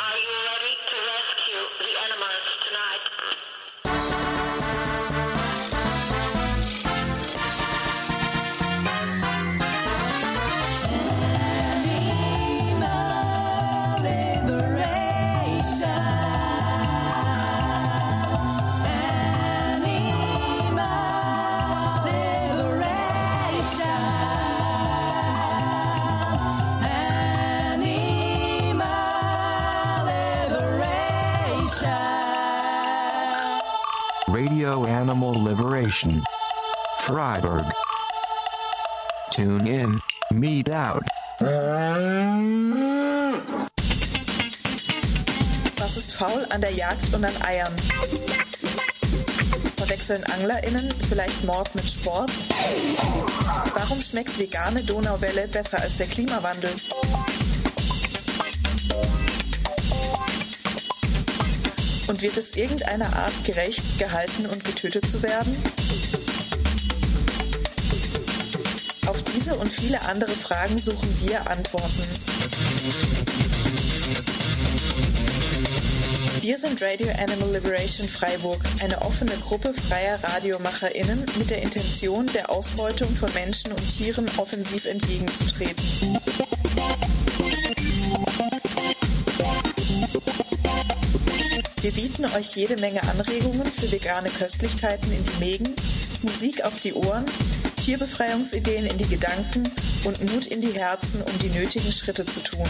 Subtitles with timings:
[0.00, 2.47] Are you ready to rescue the animals
[37.08, 37.64] Freiburg.
[39.30, 39.98] Tune in,
[40.30, 41.02] meet out.
[45.78, 47.74] Was ist faul an der Jagd und an Eiern?
[49.78, 52.30] Verwechseln AnglerInnen vielleicht Mord mit Sport?
[53.72, 56.72] Warum schmeckt vegane Donauwelle besser als der Klimawandel?
[62.06, 65.56] Und wird es irgendeiner Art gerecht, gehalten und getötet zu werden?
[69.48, 72.02] Diese und viele andere Fragen suchen wir Antworten.
[76.40, 82.50] Wir sind Radio Animal Liberation Freiburg, eine offene Gruppe freier RadiomacherInnen mit der Intention, der
[82.50, 85.84] Ausbeutung von Menschen und Tieren offensiv entgegenzutreten.
[91.80, 95.74] Wir bieten euch jede Menge Anregungen für vegane Köstlichkeiten in die Mägen,
[96.22, 97.24] Musik auf die Ohren,
[97.88, 99.64] Tierbefreiungsideen in die Gedanken
[100.04, 102.66] und Mut in die Herzen, um die nötigen Schritte zu tun.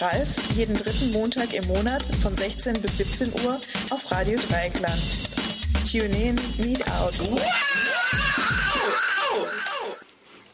[0.00, 3.60] Ralf, jeden dritten Montag im Monat von 16 bis 17 Uhr
[3.90, 5.00] auf Radio Dreieckland.
[5.88, 7.14] Tune in, meet out.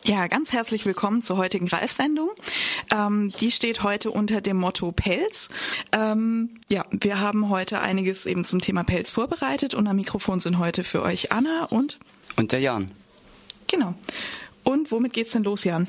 [0.04, 2.28] Ja, ganz herzlich willkommen zur heutigen Ralf-Sendung.
[2.90, 5.48] Ähm, die steht heute unter dem Motto Pelz.
[5.92, 10.58] Ähm, ja, wir haben heute einiges eben zum Thema Pelz vorbereitet und am Mikrofon sind
[10.58, 11.98] heute für euch Anna und
[12.36, 12.90] Und der Jan.
[13.66, 13.94] genau.
[14.64, 15.88] Und womit geht's denn los, Jan?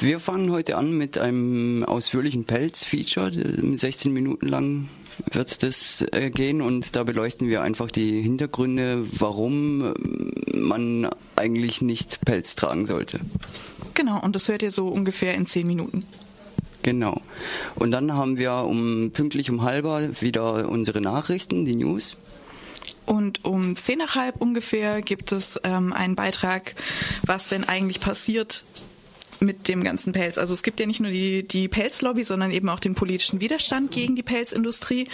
[0.00, 3.30] Wir fangen heute an mit einem ausführlichen Pelz-Feature.
[3.76, 4.88] 16 Minuten lang
[5.30, 11.82] wird das äh, gehen und da beleuchten wir einfach die Hintergründe, warum äh, man eigentlich
[11.82, 13.20] nicht Pelz tragen sollte.
[13.94, 16.04] Genau, und das hört ihr so ungefähr in zehn Minuten.
[16.82, 17.20] Genau.
[17.74, 22.16] Und dann haben wir um pünktlich um halber wieder unsere Nachrichten, die News.
[23.06, 26.74] Und um zehn nach halb ungefähr gibt es ähm, einen Beitrag,
[27.24, 28.64] was denn eigentlich passiert
[29.40, 30.38] mit dem ganzen Pelz.
[30.38, 33.90] Also es gibt ja nicht nur die, die Pelzlobby, sondern eben auch den politischen Widerstand
[33.90, 35.08] gegen die Pelzindustrie.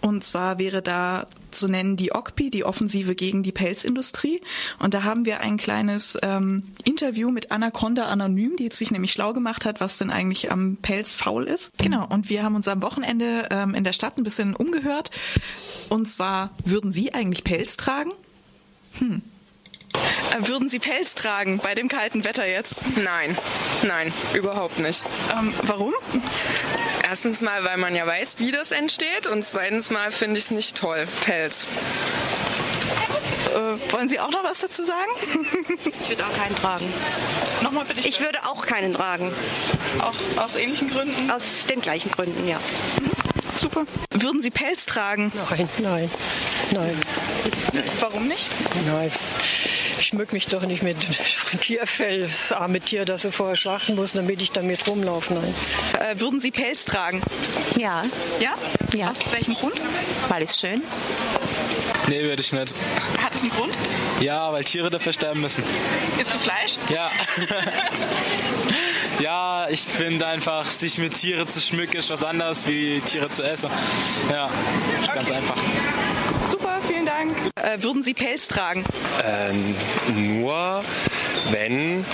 [0.00, 4.40] Und zwar wäre da zu nennen die OCPI, die Offensive gegen die Pelzindustrie.
[4.78, 9.32] Und da haben wir ein kleines ähm, Interview mit Anaconda Anonym, die sich nämlich schlau
[9.32, 11.72] gemacht hat, was denn eigentlich am Pelz faul ist.
[11.78, 15.10] Genau, und wir haben uns am Wochenende ähm, in der Stadt ein bisschen umgehört.
[15.88, 18.12] Und zwar, würden Sie eigentlich Pelz tragen?
[18.98, 19.22] Hm.
[19.94, 22.82] Äh, Würden Sie Pelz tragen bei dem kalten Wetter jetzt?
[22.96, 23.36] Nein,
[23.82, 25.02] nein, überhaupt nicht.
[25.36, 25.92] Ähm, warum?
[27.02, 30.50] Erstens mal, weil man ja weiß, wie das entsteht und zweitens mal finde ich es
[30.50, 31.66] nicht toll, Pelz.
[33.54, 35.10] Äh, wollen Sie auch noch was dazu sagen?
[36.02, 36.92] Ich würde auch keinen tragen.
[37.62, 38.00] Nochmal bitte.
[38.08, 39.32] Ich würde auch keinen tragen.
[40.00, 41.30] auch aus ähnlichen Gründen.
[41.30, 42.60] Aus den gleichen Gründen, ja.
[43.56, 43.84] Super.
[44.12, 45.32] Würden Sie Pelz tragen?
[45.50, 46.10] Nein, nein,
[46.70, 47.02] nein,
[47.98, 48.48] Warum nicht?
[48.86, 49.10] nein.
[50.00, 50.96] Ich schmück mich doch nicht mit
[51.60, 55.34] Tierfell, das arme Tier, das ich vorher schlachten muss, damit ich damit rumlaufe.
[55.34, 55.54] Nein.
[55.98, 57.22] Äh, würden Sie Pelz tragen?
[57.76, 58.04] Ja,
[58.40, 58.54] Ja?
[58.94, 59.10] Ja.
[59.10, 59.74] Aus welchem Grund?
[60.28, 60.82] weil es schön.
[62.08, 62.74] Nee, würde ich nicht.
[63.22, 63.76] Hat es einen Grund?
[64.20, 65.62] Ja, weil Tiere dafür sterben müssen.
[66.18, 66.78] Isst du Fleisch?
[66.88, 67.10] Ja.
[69.20, 73.42] ja, ich finde einfach, sich mit Tiere zu schmücken, ist was anderes wie Tiere zu
[73.42, 73.70] essen.
[74.30, 74.50] Ja,
[75.12, 75.56] ganz einfach.
[76.50, 76.59] Super,
[76.90, 77.32] vielen Dank.
[77.56, 78.84] Äh, würden Sie Pelz tragen?
[79.24, 79.74] Ähm,
[80.34, 80.84] nur
[81.50, 82.04] wenn.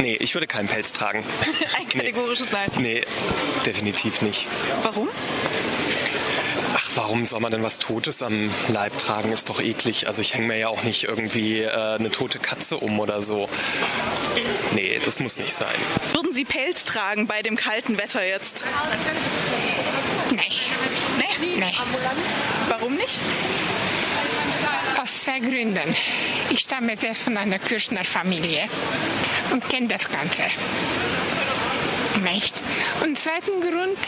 [0.00, 1.24] Nee, ich würde keinen Pelz tragen.
[1.78, 2.70] Ein kategorisches Nein.
[2.78, 3.04] Nee,
[3.66, 4.46] definitiv nicht.
[4.82, 5.08] Warum?
[6.76, 9.32] Ach, warum soll man denn was Totes am Leib tragen?
[9.32, 10.06] Ist doch eklig.
[10.06, 13.48] Also ich hänge mir ja auch nicht irgendwie äh, eine tote Katze um oder so.
[14.74, 15.74] Nee, das muss nicht sein.
[16.12, 18.64] Würden Sie Pelz tragen bei dem kalten Wetter jetzt?
[20.30, 21.27] Nee.
[21.68, 21.74] Nee?
[21.76, 22.70] Nee.
[22.70, 23.18] Warum nicht?
[25.02, 25.94] Aus zwei Gründen.
[26.50, 28.68] Ich stamme selbst von einer Kirchner Familie
[29.52, 30.44] und kenne das Ganze.
[32.24, 32.62] Nicht.
[33.04, 33.98] Und zweiten Grund,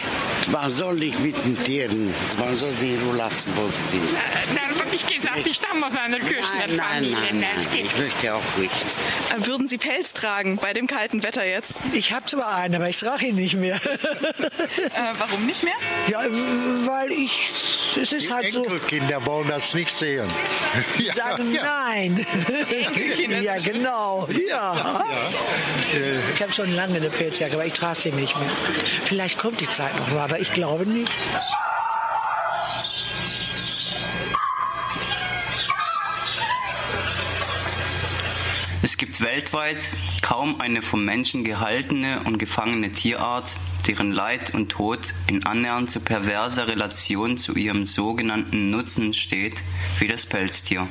[0.51, 4.09] Man soll nicht mit den Tieren, man soll sie nur lassen, wo sie sind.
[4.55, 7.17] dann habe ich gesagt, ich stamme aus einer Nein, nein, Küstenfamilie.
[7.17, 8.73] nein, nein, ich möchte auch nicht.
[8.73, 11.81] Äh, Würden Sie Pelz tragen bei dem kalten Wetter jetzt?
[11.93, 13.81] Ich habe zwar einen, aber ich trage ihn nicht mehr.
[14.91, 15.75] Äh, warum nicht mehr?
[16.09, 16.21] ja,
[16.87, 17.49] weil ich,
[18.01, 20.29] es ist halt so, Enkelkinder wollen das nicht sehen.
[20.99, 22.27] die sagen nein.
[23.43, 24.29] ja, genau.
[24.49, 25.05] Ja.
[26.35, 28.51] Ich habe schon lange eine Pelzjacke, aber ich trage sie nicht mehr.
[29.05, 31.13] Vielleicht kommt die Zeit noch mal, aber ich glaube nicht.
[39.01, 39.79] Gibt weltweit
[40.21, 43.57] kaum eine vom Menschen gehaltene und gefangene Tierart,
[43.87, 49.63] deren Leid und Tod in annähernd so perverser Relation zu ihrem sogenannten Nutzen steht
[50.01, 50.87] wie das Pelztier.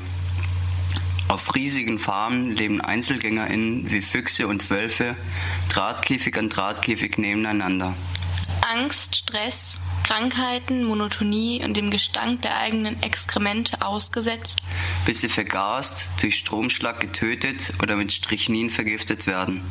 [1.27, 5.15] Auf riesigen Farmen leben EinzelgängerInnen wie Füchse und Wölfe
[5.69, 7.93] Drahtkäfig an Drahtkäfig nebeneinander.
[8.73, 14.61] Angst, Stress, Krankheiten, Monotonie und dem Gestank der eigenen Exkremente ausgesetzt,
[15.05, 19.61] bis sie vergast, durch Stromschlag getötet oder mit Strychnin vergiftet werden.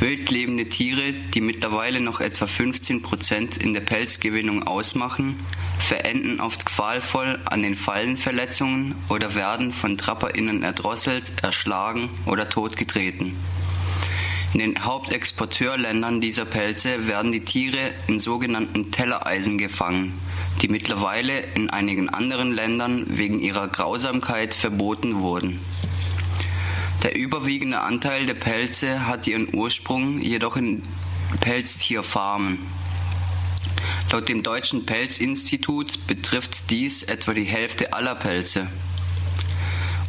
[0.00, 5.38] Wild lebende Tiere, die mittlerweile noch etwa 15 Prozent in der Pelzgewinnung ausmachen,
[5.78, 13.36] verenden oft qualvoll an den Fallenverletzungen oder werden von TrapperInnen erdrosselt, erschlagen oder totgetreten.
[14.52, 20.20] In den Hauptexporteurländern dieser Pelze werden die Tiere in sogenannten Tellereisen gefangen,
[20.60, 25.60] die mittlerweile in einigen anderen Ländern wegen ihrer Grausamkeit verboten wurden.
[27.04, 30.82] Der überwiegende Anteil der Pelze hat ihren Ursprung jedoch in
[31.40, 32.58] Pelztierfarmen.
[34.10, 38.66] Laut dem Deutschen Pelzinstitut betrifft dies etwa die Hälfte aller Pelze.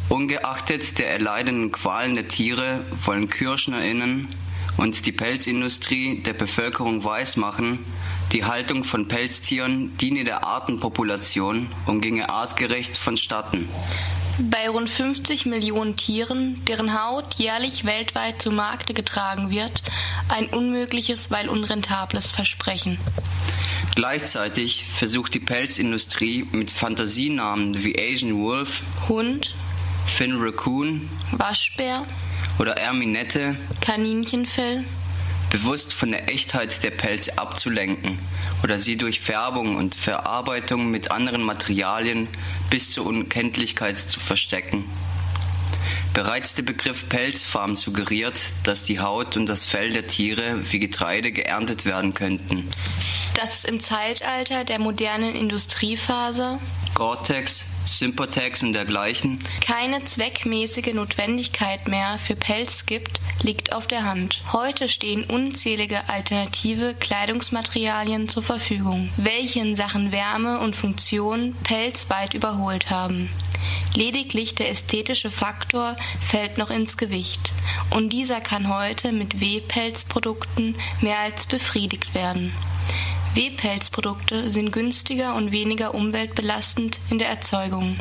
[0.08, 4.28] Ungeachtet der erleidenden Qualen der Tiere wollen KirschnerInnen
[4.76, 7.84] und die Pelzindustrie der Bevölkerung weismachen,
[8.32, 13.68] die Haltung von Pelztieren diene der Artenpopulation und ginge artgerecht vonstatten.
[14.38, 19.82] bei rund 50 Millionen Tieren, deren Haut jährlich weltweit zu Markte getragen wird,
[20.28, 22.98] ein unmögliches, weil unrentables Versprechen.
[23.94, 29.54] Gleichzeitig versucht die Pelzindustrie mit Fantasienamen wie Asian Wolf, Hund,
[30.06, 31.08] Finn Raccoon.
[31.32, 32.04] Waschbär,
[32.58, 33.56] oder Erminette.
[33.80, 34.84] Kaninchenfell,
[35.50, 38.18] bewusst von der Echtheit der Pelze abzulenken
[38.62, 42.28] oder sie durch Färbung und Verarbeitung mit anderen Materialien
[42.70, 44.84] bis zur Unkenntlichkeit zu verstecken.
[46.14, 51.32] Bereits der Begriff Pelzfarm suggeriert, dass die Haut und das Fell der Tiere wie Getreide
[51.32, 52.70] geerntet werden könnten.
[53.34, 56.58] dass es im Zeitalter der modernen Industriephase
[56.94, 64.42] Gore-Tex, Sympatex und dergleichen keine zweckmäßige Notwendigkeit mehr für Pelz gibt, liegt auf der Hand.
[64.52, 72.34] Heute stehen unzählige alternative Kleidungsmaterialien zur Verfügung, welche in Sachen Wärme und Funktion Pelz weit
[72.34, 73.30] überholt haben.
[73.94, 77.52] Lediglich der ästhetische Faktor fällt noch ins Gewicht,
[77.90, 82.52] und dieser kann heute mit W-Pelzprodukten mehr als befriedigt werden.
[83.34, 87.96] W-Pelzprodukte sind günstiger und weniger umweltbelastend in der Erzeugung.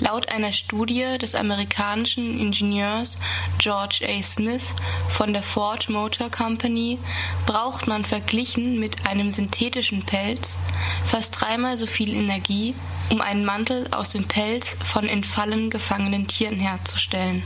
[0.00, 3.18] Laut einer Studie des amerikanischen Ingenieurs
[3.58, 4.22] George A.
[4.22, 4.64] Smith
[5.10, 6.98] von der Ford Motor Company
[7.44, 10.58] braucht man verglichen mit einem synthetischen Pelz
[11.04, 12.74] fast dreimal so viel Energie,
[13.10, 17.42] um einen Mantel aus dem Pelz von in Fallen gefangenen Tieren herzustellen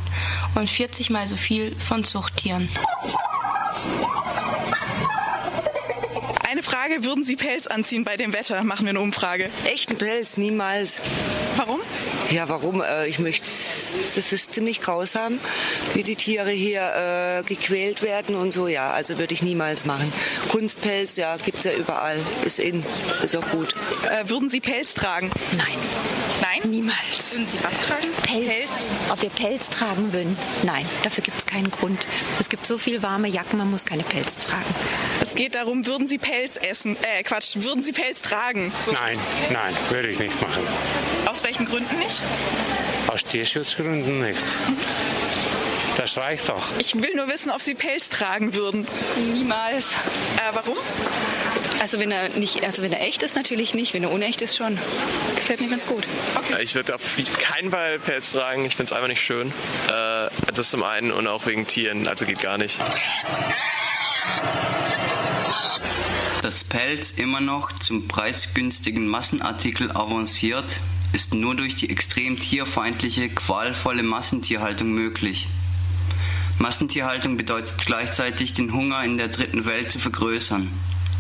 [0.55, 2.69] und 40 mal so viel von Zuchttieren.
[6.67, 8.65] Frage, würden Sie Pelz anziehen bei dem Wetter?
[8.65, 9.51] Machen wir eine Umfrage.
[9.67, 10.99] Echten Pelz, niemals.
[11.57, 11.81] Warum?
[12.33, 12.83] Ja, warum?
[12.83, 15.39] Äh, ich möchte, das ist ziemlich grausam,
[15.95, 18.67] wie die Tiere hier äh, gequält werden und so.
[18.67, 20.13] Ja, also würde ich niemals machen.
[20.49, 22.19] Kunstpelz, ja, gibt's ja überall.
[22.45, 22.85] Ist in,
[23.23, 23.73] ist auch gut.
[24.11, 25.31] Äh, würden Sie Pelz tragen?
[25.57, 25.79] Nein.
[26.61, 26.71] Nein?
[26.71, 26.97] Niemals.
[27.31, 28.13] Würden Sie was tragen?
[28.23, 28.89] Pelz.
[29.11, 30.37] Ob wir Pelz tragen würden?
[30.63, 32.07] Nein, dafür gibt es keinen Grund.
[32.39, 34.75] Es gibt so viel warme Jacken, man muss keine Pelz tragen.
[35.21, 36.97] Es geht darum, würden Sie Pelz essen?
[36.97, 38.73] Äh, Quatsch, würden Sie Pelz tragen?
[38.81, 38.93] So.
[38.93, 39.19] Nein,
[39.51, 40.63] nein, würde ich nicht machen.
[41.27, 42.21] Aus welchen Gründen nicht?
[43.09, 44.43] Aus Tierschutzgründen nicht.
[45.97, 46.63] Das reicht doch.
[46.79, 48.87] Ich will nur wissen, ob Sie Pelz tragen würden.
[49.33, 49.95] Niemals.
[49.95, 50.77] Äh, warum?
[51.81, 53.95] Also wenn er nicht, also wenn er echt ist, natürlich nicht.
[53.95, 54.79] Wenn er unecht ist, schon.
[55.37, 56.07] Gefällt mir ganz gut.
[56.51, 57.03] Ja, Ich würde auf
[57.39, 58.65] keinen Fall Pelz tragen.
[58.65, 59.49] Ich finde es einfach nicht schön.
[59.89, 62.09] Äh, das zum einen und auch wegen Tieren.
[62.09, 62.79] Also geht gar nicht.
[66.43, 70.81] Dass Pelz immer noch zum preisgünstigen Massenartikel avanciert,
[71.13, 75.49] ist nur durch die extrem tierfeindliche, qualvolle Massentierhaltung möglich.
[76.59, 80.71] Massentierhaltung bedeutet gleichzeitig, den Hunger in der dritten Welt zu vergrößern.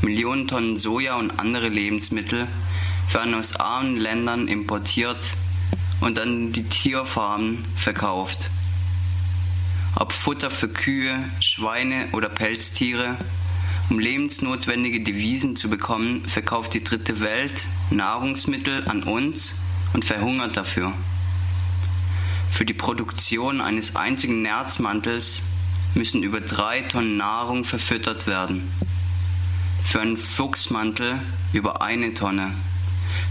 [0.06, 2.46] Millionen Tonnen Soja und andere Lebensmittel
[3.10, 5.18] werden aus armen Ländern importiert
[6.00, 8.48] und an die Tierfarmen verkauft.
[9.96, 13.16] Ob Futter für Kühe, Schweine oder Pelztiere,
[13.90, 19.56] um lebensnotwendige Devisen zu bekommen, verkauft die dritte Welt Nahrungsmittel an uns
[19.92, 20.92] und verhungert dafür.
[22.52, 25.42] Für die Produktion eines einzigen Nerzmantels
[25.96, 28.70] müssen über drei Tonnen Nahrung verfüttert werden.
[29.86, 31.20] Für einen Fuchsmantel
[31.52, 32.52] über eine Tonne.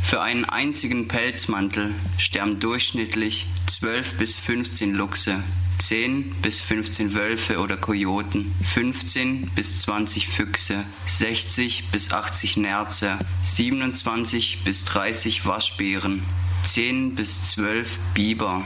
[0.03, 5.43] Für einen einzigen Pelzmantel sterben durchschnittlich 12 bis 15 Luchse,
[5.79, 14.63] 10 bis 15 Wölfe oder Kojoten, 15 bis 20 Füchse, 60 bis 80 Nerze, 27
[14.63, 16.23] bis 30 Waschbären,
[16.63, 18.63] 10 bis 12 Biber,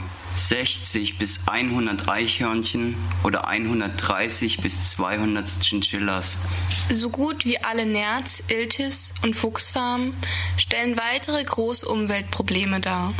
[0.48, 6.38] 60 bis 100 Eichhörnchen oder 130 bis 200 Chinchillas.
[6.92, 10.14] So gut wie alle Nerz-, Iltis- und Fuchsfarmen
[10.58, 13.14] stellen weitere große Umweltprobleme dar.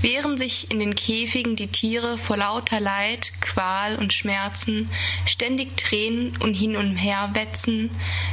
[0.00, 4.88] Während sich in den Käfigen die Tiere vor lauter Leid, Qual und Schmerzen
[5.26, 7.90] ständig tränen und hin und her wetzen,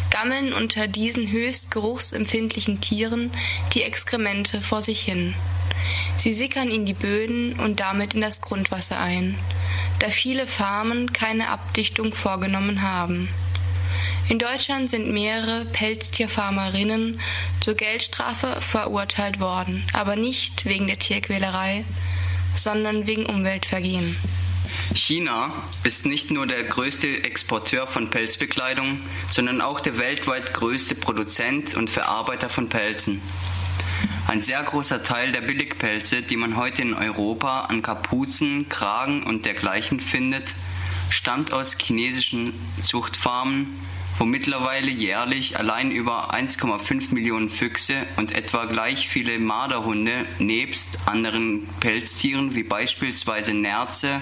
[0.09, 3.31] gammeln unter diesen höchst geruchsempfindlichen Tieren
[3.73, 5.33] die Exkremente vor sich hin.
[6.17, 9.37] Sie sickern in die Böden und damit in das Grundwasser ein,
[9.99, 13.29] da viele Farmen keine Abdichtung vorgenommen haben.
[14.29, 17.19] In Deutschland sind mehrere Pelztierfarmerinnen
[17.59, 21.83] zur Geldstrafe verurteilt worden, aber nicht wegen der Tierquälerei,
[22.55, 24.15] sondern wegen Umweltvergehen.
[24.93, 25.51] China
[25.83, 28.99] ist nicht nur der größte Exporteur von Pelzbekleidung,
[29.29, 33.21] sondern auch der weltweit größte Produzent und Verarbeiter von Pelzen.
[34.33, 39.45] Ein sehr großer Teil der Billigpelze, die man heute in Europa an Kapuzen, Kragen und
[39.45, 40.55] dergleichen findet,
[41.11, 43.79] stammt aus chinesischen Zuchtfarmen,
[44.17, 51.69] wo mittlerweile jährlich allein über 1,5 Millionen Füchse und etwa gleich viele Marderhunde nebst anderen
[51.79, 54.19] Pelztieren wie beispielsweise Nerze,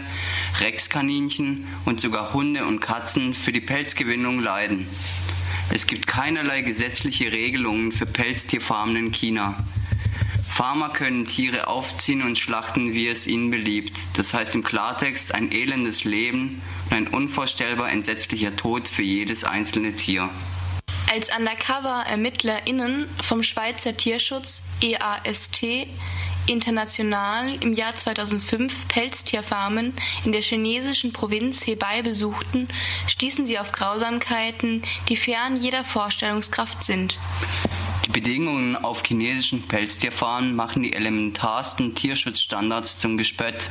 [0.60, 4.90] Rexkaninchen und sogar Hunde und Katzen für die Pelzgewinnung leiden.
[5.70, 9.56] Es gibt keinerlei gesetzliche Regelungen für Pelztierfarmen in China.
[10.62, 13.98] Farmer können Tiere aufziehen und schlachten, wie es ihnen beliebt.
[14.14, 19.96] Das heißt im Klartext ein elendes Leben und ein unvorstellbar entsetzlicher Tod für jedes einzelne
[19.96, 20.30] Tier.
[21.12, 25.64] Als Undercover-ErmittlerInnen vom Schweizer Tierschutz EAST
[26.48, 29.94] international im Jahr 2005 Pelztierfarmen
[30.26, 32.68] in der chinesischen Provinz Hebei besuchten,
[33.08, 37.20] stießen sie auf Grausamkeiten, die fern jeder Vorstellungskraft sind.
[38.06, 43.70] Die Bedingungen auf chinesischen Pelztierfarmen machen die elementarsten Tierschutzstandards zum Gespött.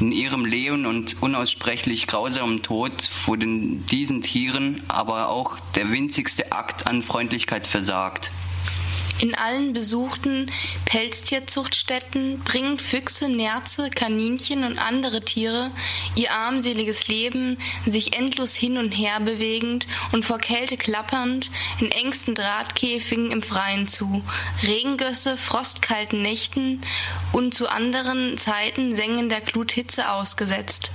[0.00, 6.86] In ihrem Leben und unaussprechlich grausamen Tod wurde diesen Tieren aber auch der winzigste Akt
[6.86, 8.30] an Freundlichkeit versagt.
[9.20, 10.50] In allen besuchten
[10.86, 15.70] Pelztierzuchtstätten bringen Füchse, Nerze, Kaninchen und andere Tiere
[16.16, 22.34] ihr armseliges Leben, sich endlos hin und her bewegend und vor Kälte klappernd, in engsten
[22.34, 24.24] Drahtkäfigen im Freien zu,
[24.62, 26.82] Regengösse, frostkalten Nächten
[27.32, 30.90] und zu anderen Zeiten sengender Gluthitze ausgesetzt.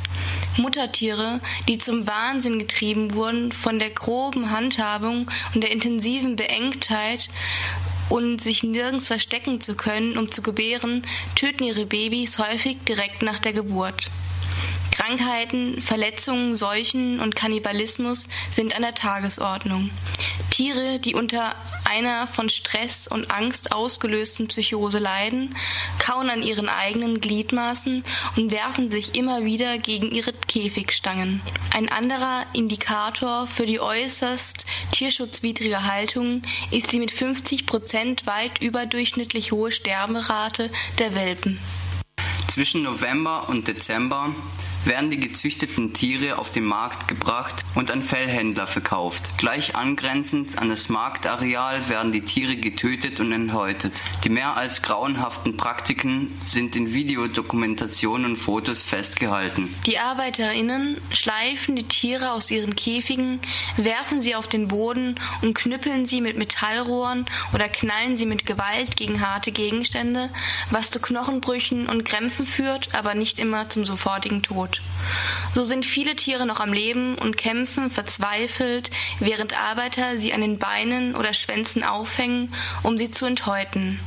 [0.58, 7.30] Muttertiere, die zum Wahnsinn getrieben wurden von der groben Handhabung und der intensiven Beengtheit
[8.10, 11.04] und sich nirgends verstecken zu können, um zu gebären,
[11.36, 14.10] töten ihre Babys häufig direkt nach der Geburt.
[15.10, 19.89] Krankheiten, Verletzungen, Seuchen und Kannibalismus sind an der Tagesordnung.
[20.51, 25.56] Tiere, die unter einer von Stress und Angst ausgelösten Psychose leiden,
[25.98, 28.04] kauen an ihren eigenen Gliedmaßen
[28.36, 31.42] und werfen sich immer wieder gegen ihre Käfigstangen.
[31.74, 39.51] Ein anderer Indikator für die äußerst tierschutzwidrige Haltung ist die mit 50 Prozent weit überdurchschnittlich
[39.54, 41.60] hohe Sterberate der Welpen.
[42.48, 44.36] Zwischen November und Dezember
[44.86, 49.31] werden die gezüchteten Tiere auf den Markt gebracht und an Fellhändler verkauft.
[49.38, 53.93] Gleich angrenzend an das Marktareal werden die Tiere getötet und enthäutet.
[54.24, 59.74] Die mehr als grauenhaften Praktiken sind in Videodokumentationen und Fotos festgehalten.
[59.86, 63.39] Die ArbeiterInnen schleifen die Tiere aus ihren Käfigen,
[63.77, 68.95] werfen sie auf den Boden und knüppeln sie mit Metallrohren oder knallen sie mit Gewalt
[68.95, 70.29] gegen harte Gegenstände,
[70.69, 74.69] was zu Knochenbrüchen und Krämpfen führt, aber nicht immer zum sofortigen Tod.
[75.56, 80.60] So sind viele Tiere noch am Leben und kämpfen verzweifelt, während Arbeiter sie an den
[80.60, 84.00] Beinen oder Schwänzen aufhängen, um sie zu enthäuten.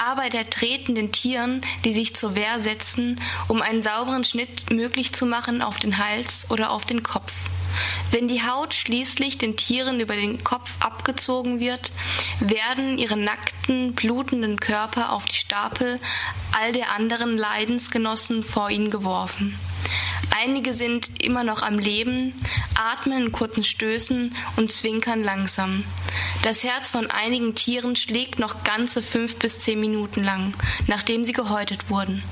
[0.00, 5.26] Arbeiter treten den Tieren, die sich zur Wehr setzen, um einen sauberen Schnitt möglich zu
[5.26, 7.50] machen, auf den Hals oder auf den Kopf.
[8.10, 11.92] Wenn die Haut schließlich den Tieren über den Kopf abgezogen wird,
[12.40, 16.00] werden ihre nackten, blutenden Körper auf die Stapel
[16.58, 19.58] all der anderen Leidensgenossen vor ihnen geworfen.
[20.42, 22.32] Einige sind immer noch am Leben,
[22.74, 25.84] atmen in kurzen Stößen und zwinkern langsam.
[26.42, 30.56] Das Herz von einigen Tieren schlägt noch ganze fünf bis zehn Minuten lang,
[30.86, 32.22] nachdem sie gehäutet wurden.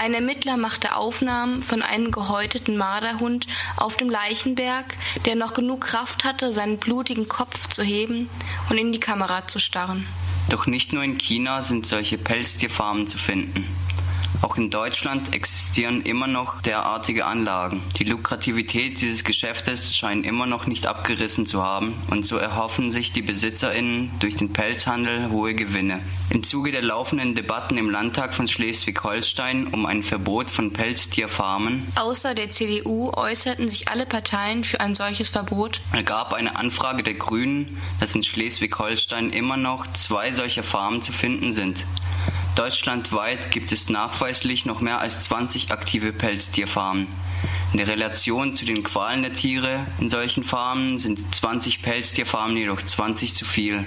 [0.00, 3.46] Ein Ermittler machte Aufnahmen von einem gehäuteten Marderhund
[3.76, 4.96] auf dem Leichenberg,
[5.26, 8.30] der noch genug Kraft hatte, seinen blutigen Kopf zu heben
[8.70, 10.06] und in die Kamera zu starren.
[10.48, 13.66] Doch nicht nur in China sind solche Pelztierfarmen zu finden.
[14.40, 17.82] Auch in Deutschland existieren immer noch derartige Anlagen.
[17.98, 23.12] Die Lukrativität dieses Geschäftes scheint immer noch nicht abgerissen zu haben und so erhoffen sich
[23.12, 26.00] die BesitzerInnen durch den Pelzhandel hohe Gewinne.
[26.30, 32.34] Im Zuge der laufenden Debatten im Landtag von Schleswig-Holstein um ein Verbot von Pelztierfarmen Außer
[32.34, 35.80] der CDU äußerten sich alle Parteien für ein solches Verbot.
[35.92, 41.52] ergab eine Anfrage der Grünen, dass in Schleswig-Holstein immer noch zwei solcher Farmen zu finden
[41.52, 41.84] sind.
[42.54, 47.06] Deutschlandweit gibt es nachweislich noch mehr als 20 aktive Pelztierfarmen.
[47.72, 52.82] In der Relation zu den Qualen der Tiere in solchen Farmen sind 20 Pelztierfarmen jedoch
[52.82, 53.86] 20 zu viel.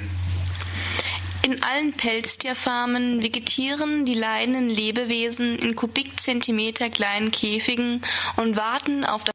[1.44, 8.02] In allen Pelztierfarmen vegetieren die leidenden Lebewesen in Kubikzentimeter kleinen Käfigen
[8.36, 9.35] und warten auf das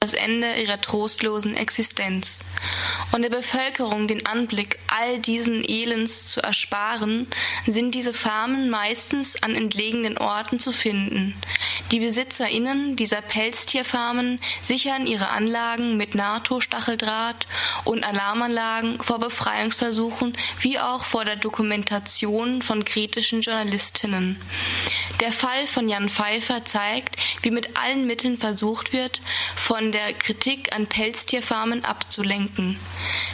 [0.00, 2.38] Ende ihrer trostlosen Existenz.
[3.10, 7.26] Und der Bevölkerung den Anblick all diesen Elends zu ersparen,
[7.66, 11.34] sind diese Farmen meistens an entlegenen Orten zu finden.
[11.90, 17.48] Die BesitzerInnen dieser Pelztierfarmen sichern ihre Anlagen mit NATO-Stacheldraht
[17.84, 24.40] und Alarmanlagen vor Befreiungsversuchen wie auch vor der Dokumentation von kritischen Journalistinnen.
[25.20, 29.20] Der Fall von Jan Pfeiffer zeigt, wie mit allen Mitteln versucht wird,
[29.56, 32.78] von der Kritik an Pelztierfarmen abzulenken.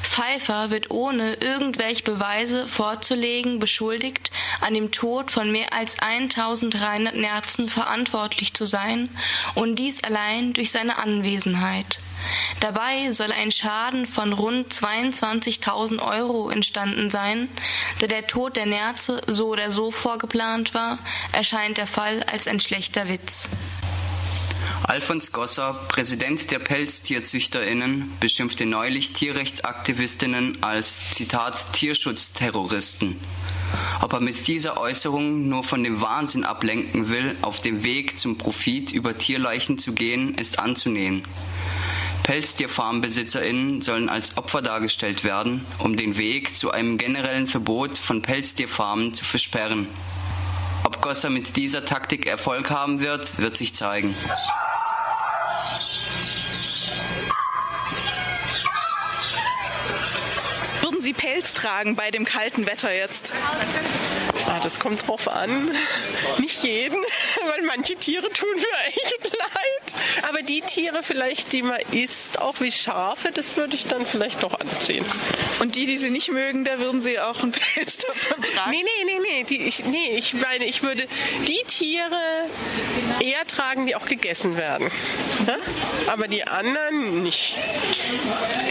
[0.03, 4.31] Pfeiffer wird ohne irgendwelche Beweise vorzulegen beschuldigt,
[4.63, 9.11] an dem Tod von mehr als 1300 Nerzen verantwortlich zu sein
[9.55, 11.99] und dies allein durch seine Anwesenheit.
[12.61, 17.51] Dabei soll ein Schaden von rund 22.000 Euro entstanden sein.
[17.99, 20.99] Da der Tod der Nerze so oder so vorgeplant war,
[21.33, 23.51] erscheint der Fall als ein schlechter Witz.
[24.85, 33.19] Alfons Gosser, Präsident der PelztierzüchterInnen, beschimpfte neulich Tierrechtsaktivistinnen als Zitat Tierschutzterroristen.
[34.01, 38.39] Ob er mit dieser Äußerung nur von dem Wahnsinn ablenken will, auf dem Weg zum
[38.39, 41.23] Profit über Tierleichen zu gehen, ist anzunehmen.
[42.25, 49.13] Pelztierfarmbesitzerinnen sollen als Opfer dargestellt werden, um den Weg zu einem generellen Verbot von Pelztierfarmen
[49.13, 49.89] zu versperren.
[51.05, 54.15] Gosser mit dieser Taktik Erfolg haben wird, wird sich zeigen.
[60.81, 63.35] Würden Sie Pelz tragen bei dem kalten Wetter jetzt?
[64.55, 65.73] Ah, das kommt drauf an.
[66.39, 66.97] Nicht jeden,
[67.45, 70.29] weil manche Tiere tun mir echt leid.
[70.29, 74.45] Aber die Tiere vielleicht, die man isst, auch wie Schafe, das würde ich dann vielleicht
[74.45, 75.05] doch anziehen.
[75.59, 78.71] Und die, die Sie nicht mögen, da würden Sie auch einen Pelz davon tragen?
[78.71, 79.45] Nee, nee, nee, nee.
[79.45, 81.09] Die, ich, nee, ich meine, ich würde
[81.49, 82.49] die Tiere
[83.19, 84.91] eher tragen, die auch gegessen werden.
[85.47, 85.57] Ja?
[86.13, 87.57] Aber die anderen nicht.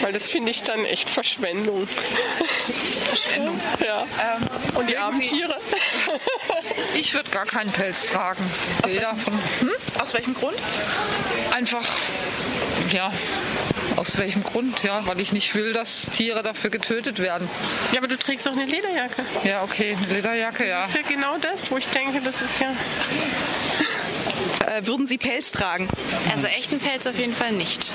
[0.01, 1.87] Weil das finde ich dann echt Verschwendung.
[3.05, 3.59] Verschwendung.
[3.85, 4.05] Ja.
[4.75, 5.57] Und die armen Tiere.
[6.95, 8.43] Ich würde gar keinen Pelz tragen.
[8.85, 9.69] Weder von, hm?
[9.99, 10.57] Aus welchem Grund?
[11.51, 11.83] Einfach,
[12.91, 13.11] ja,
[13.95, 14.83] aus welchem Grund?
[14.83, 17.49] Ja, weil ich nicht will, dass Tiere dafür getötet werden.
[17.91, 19.23] Ja, aber du trägst doch eine Lederjacke.
[19.43, 20.81] Ja, okay, eine Lederjacke, ja.
[20.81, 22.75] Das ist ja genau das, wo ich denke, das ist ja.
[24.77, 25.87] Äh, würden Sie Pelz tragen?
[26.31, 27.91] Also echten Pelz auf jeden Fall nicht.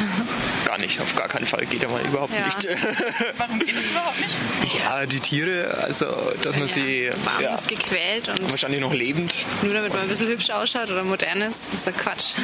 [0.64, 1.64] Gar nicht, auf gar keinen Fall.
[1.66, 2.44] Geht ja mal überhaupt Ja.
[2.44, 2.68] nicht.
[3.38, 4.74] Warum geht das überhaupt nicht?
[4.78, 6.06] Ja, die Tiere, also
[6.42, 10.08] dass man sie Warm ja, ist gequält und wahrscheinlich noch lebend, nur damit man ein
[10.08, 12.34] bisschen hübsch ausschaut oder modern ist, ist ja Quatsch.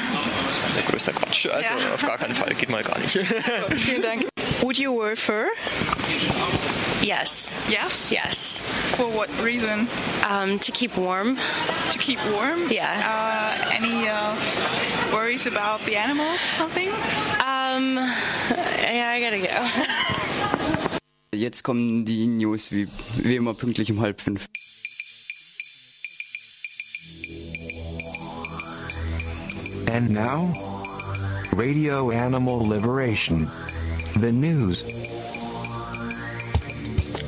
[0.75, 1.47] der größte Quatsch.
[1.47, 1.95] Also Ja.
[1.95, 3.13] auf gar keinen Fall, geht mal gar nicht.
[3.77, 4.27] Vielen Dank.
[4.61, 5.45] Would you wear fur?
[7.05, 7.55] Yes.
[7.69, 8.11] Yes?
[8.11, 8.63] Yes.
[8.97, 9.89] For what reason?
[10.27, 11.37] Um, to keep warm.
[11.91, 12.73] To keep warm?
[12.73, 12.97] Yeah.
[13.05, 16.89] Uh, any uh, worries about the animals or something?
[16.89, 17.97] Um,
[18.57, 20.99] yeah, I gotta go.
[21.39, 22.89] Jetzt kommen die News wie,
[23.19, 24.49] wie immer pünktlich um halb fünf.
[29.93, 30.55] And now,
[31.55, 33.47] Radio Animal Liberation.
[34.21, 35.14] The news.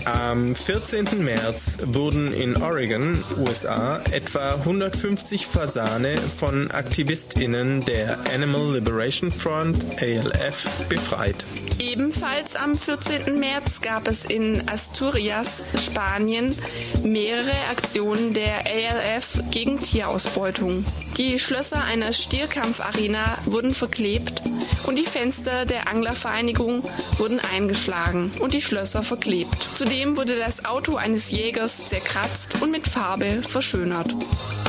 [0.06, 1.24] Am 14.
[1.24, 10.68] März wurden in Oregon, USA, etwa 150 Fasane von AktivistInnen der Animal Liberation Front, ALF,
[10.88, 11.44] befreit.
[11.80, 13.36] Ebenfalls am 14.
[13.40, 16.54] März gab es in Asturias, Spanien,
[17.02, 20.84] mehrere Aktionen der ALF gegen Tierausbeutung.
[21.16, 24.42] Die Schlösser einer Stierkampfarena wurden verklebt
[24.86, 26.84] und die Fenster der Anglervereinigung
[27.16, 29.56] wurden eingeschlagen und die Schlösser verklebt.
[29.96, 34.14] Zudem wurde das Auto eines Jägers zerkratzt und mit Farbe verschönert.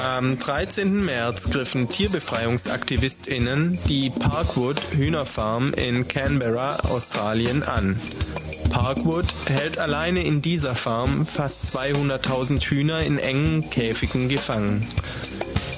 [0.01, 1.03] Am 13.
[1.03, 7.99] März griffen TierbefreiungsaktivistInnen die Parkwood Hühnerfarm in Canberra, Australien an.
[8.69, 14.87] Parkwood hält alleine in dieser Farm fast 200.000 Hühner in engen Käfigen gefangen.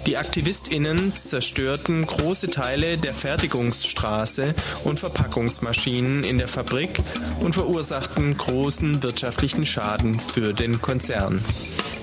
[0.09, 6.99] Die AktivistInnen zerstörten große Teile der Fertigungsstraße und Verpackungsmaschinen in der Fabrik
[7.41, 11.45] und verursachten großen wirtschaftlichen Schaden für den Konzern.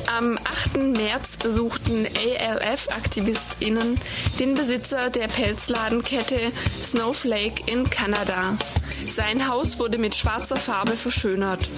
[0.07, 0.97] Am 8.
[0.97, 3.99] März besuchten ALF-AktivistInnen
[4.38, 8.57] den Besitzer der Pelzladenkette Snowflake in Kanada.
[9.16, 11.69] Sein Haus wurde mit schwarzer Farbe verschönert.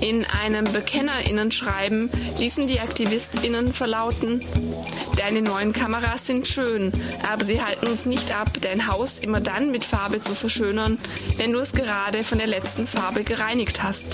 [0.00, 4.40] In einem BekennerInnen-Schreiben ließen die AktivistInnen verlauten,
[5.16, 6.92] Deine neuen Kameras sind schön,
[7.26, 10.98] aber sie halten uns nicht ab, dein Haus immer dann mit Farbe zu verschönern,
[11.38, 14.04] wenn du es gerade von der letzten Farbe gereinigt hast.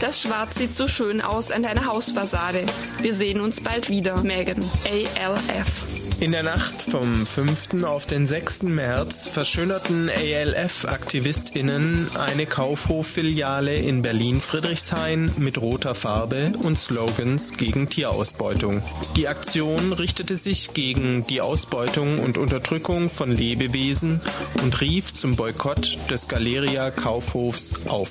[0.00, 2.64] Das Schwarz sieht so schön aus an deiner Hausfassade.
[3.00, 4.22] Wir sehen uns bald wieder.
[4.22, 5.87] Megan, ALF.
[6.20, 7.84] In der Nacht vom 5.
[7.84, 8.64] auf den 6.
[8.64, 18.82] März verschönerten ALF-AktivistInnen eine Kaufhof-Filiale in Berlin-Friedrichshain mit roter Farbe und Slogans gegen Tierausbeutung.
[19.16, 24.20] Die Aktion richtete sich gegen die Ausbeutung und Unterdrückung von Lebewesen
[24.64, 28.10] und rief zum Boykott des Galeria-Kaufhofs auf.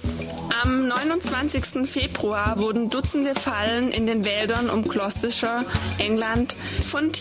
[0.63, 1.85] Am 29.
[1.85, 5.65] Februar wurden Dutzende Fallen in den Wäldern um Gloucestershire,
[5.97, 7.11] England, von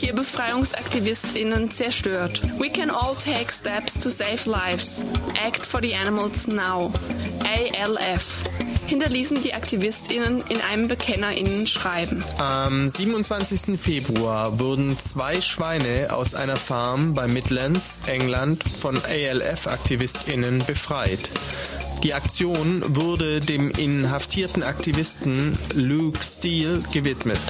[0.77, 2.41] TierbefreiungsaktivistInnen zerstört.
[2.59, 5.05] We can all take steps to save lives.
[5.43, 6.93] Act for the animals now.
[7.45, 8.43] ALF
[8.87, 12.23] hinterließen die AktivistInnen in einem BekennerInnen-Schreiben.
[12.39, 13.81] Am 27.
[13.81, 21.31] Februar wurden zwei Schweine aus einer Farm bei Midlands, England, von ALF-AktivistInnen befreit.
[22.03, 27.41] Die Aktion wurde dem inhaftierten Aktivisten Luke Steele gewidmet.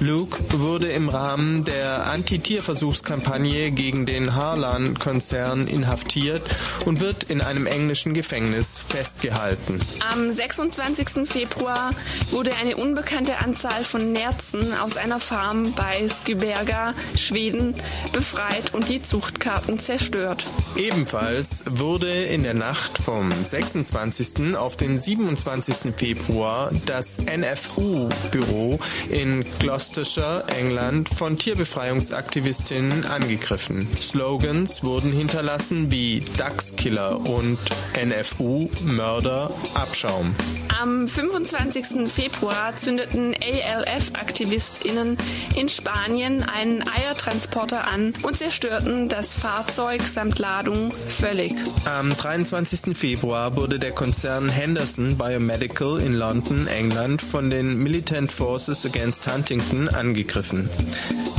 [0.00, 6.42] Luke wurde im Rahmen der Anti-Tierversuchskampagne gegen den Harlan-Konzern inhaftiert
[6.86, 9.78] und wird in einem englischen Gefängnis festgehalten.
[10.10, 11.28] Am 26.
[11.28, 11.90] Februar
[12.30, 17.74] wurde eine unbekannte Anzahl von Nerzen aus einer Farm bei Skyberga, Schweden,
[18.12, 20.44] befreit und die Zuchtkarten zerstört.
[20.76, 23.81] Ebenfalls wurde in der Nacht vom 26.
[24.56, 25.94] auf den 27.
[25.96, 28.78] Februar das NFU-Büro
[29.10, 33.86] in Gloucestershire, England, von Tierbefreiungsaktivistinnen angegriffen.
[33.96, 37.58] Slogans wurden hinterlassen wie Dachskiller und
[37.96, 40.34] NFU Mörder Abschaum.
[40.80, 42.10] Am 25.
[42.12, 45.16] Februar zündeten ALF-AktivistInnen
[45.54, 51.54] in Spanien einen Eiertransporter an und zerstörten das Fahrzeug samt Ladung völlig.
[51.84, 52.96] Am 23.
[52.96, 59.88] Februar wurde der Konzern Henderson Biomedical in London, England, von den Militant Forces Against Huntington
[59.88, 60.68] angegriffen.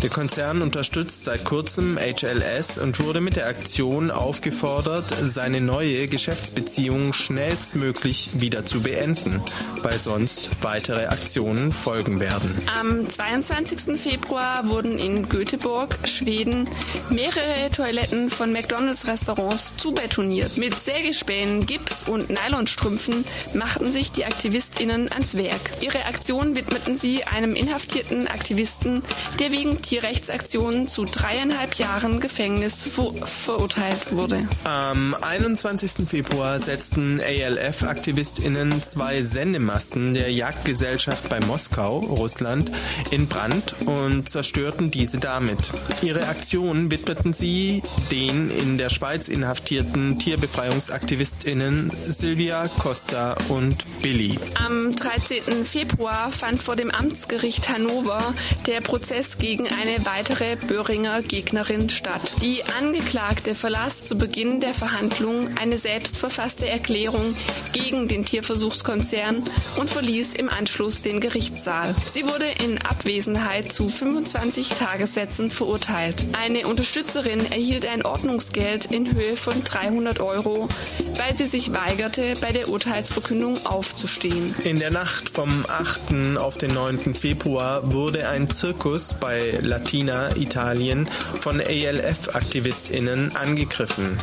[0.03, 7.13] Der Konzern unterstützt seit kurzem HLS und wurde mit der Aktion aufgefordert, seine neue Geschäftsbeziehung
[7.13, 9.41] schnellstmöglich wieder zu beenden,
[9.81, 12.53] weil sonst weitere Aktionen folgen werden.
[12.77, 13.97] Am 22.
[13.97, 16.67] Februar wurden in Göteborg, Schweden,
[17.09, 20.57] mehrere Toiletten von McDonalds-Restaurants zubetoniert.
[20.57, 25.61] Mit Sägespänen, Gips und Nylonstrümpfen machten sich die AktivistInnen ans Werk.
[25.81, 29.01] Ihre Aktion widmeten sie einem inhaftierten Aktivisten,
[29.39, 34.47] der wegen Tierrechtsaktionen zu dreieinhalb Jahren Gefängnis ver verurteilt wurde.
[34.63, 36.07] Am 21.
[36.07, 42.71] Februar setzten ALF-AktivistInnen zwei Sendemasten der Jagdgesellschaft bei Moskau, Russland,
[43.11, 45.59] in Brand und zerstörten diese damit.
[46.01, 54.37] Ihre Aktion widmeten sie den in der Schweiz inhaftierten TierbefreiungsaktivistInnen Silvia Costa und Billy.
[54.55, 55.65] Am 13.
[55.65, 58.33] Februar fand vor dem Amtsgericht Hannover
[58.67, 62.21] der Prozess gegen eine weitere Böhringer Gegnerin statt.
[62.41, 67.35] Die Angeklagte verlas zu Beginn der Verhandlung eine selbstverfasste Erklärung
[67.71, 69.43] gegen den Tierversuchskonzern
[69.77, 71.95] und verließ im Anschluss den Gerichtssaal.
[72.13, 76.23] Sie wurde in Abwesenheit zu 25 Tagessätzen verurteilt.
[76.33, 80.69] Eine Unterstützerin erhielt ein Ordnungsgeld in Höhe von 300 Euro,
[81.17, 82.02] weil sie sich weigerte,
[82.41, 84.53] bei der Urteilsverkündung aufzustehen.
[84.63, 86.37] In der Nacht vom 8.
[86.37, 87.15] auf den 9.
[87.15, 91.07] Februar wurde ein Zirkus bei Latina, Italien,
[91.39, 94.17] von ALF-AktivistInnen angegriffen.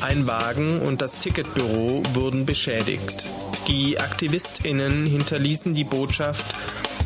[0.00, 3.24] Ein Wagen und das Ticketbüro wurden beschädigt.
[3.68, 6.44] Die AktivistInnen hinterließen die Botschaft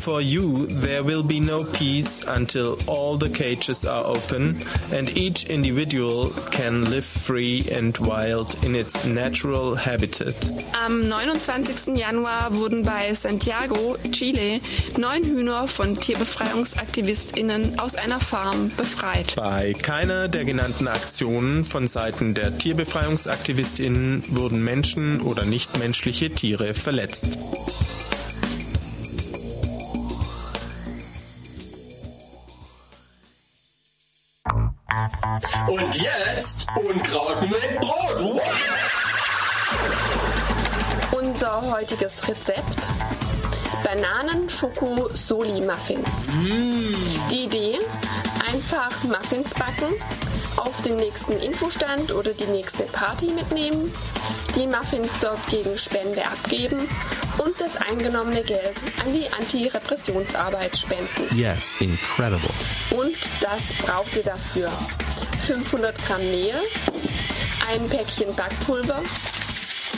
[0.07, 4.57] For you, there will be no peace until all the cages are open
[4.93, 10.33] and each individual can live free and wild in its natural habitat.
[10.85, 11.97] Am 29.
[11.97, 14.61] Januar wurden bei Santiago, Chile,
[14.97, 19.35] neun Hühner von TierbefreiungsaktivistInnen aus einer Farm befreit.
[19.35, 27.37] Bei keiner der genannten Aktionen von Seiten der TierbefreiungsaktivistInnen wurden Menschen oder nichtmenschliche Tiere verletzt.
[35.67, 38.41] Und jetzt Unkraut mit Brot.
[41.11, 42.87] Unser heutiges Rezept:
[43.83, 46.31] Bananen-Schoko-Soli-Muffins.
[47.29, 47.77] Die Idee:
[48.51, 49.93] einfach Muffins backen,
[50.55, 53.93] auf den nächsten Infostand oder die nächste Party mitnehmen,
[54.55, 56.89] die Muffins dort gegen Spende abgeben
[57.37, 61.35] und das eingenommene Geld an die Anti-Repressionsarbeit spenden.
[61.35, 62.49] Yes, incredible.
[62.91, 64.71] Und das braucht ihr dafür.
[65.45, 66.55] 500 Gramm Mehl,
[67.69, 69.01] ein Päckchen Backpulver,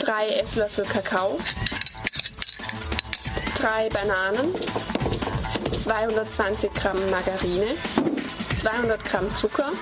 [0.00, 1.38] drei Esslöffel Kakao,
[3.58, 4.54] drei Bananen,
[5.76, 7.66] 220 Gramm Margarine,
[8.58, 9.72] 200 Gramm Zucker,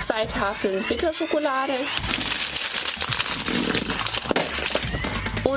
[0.00, 1.74] zwei Tafeln Bitterschokolade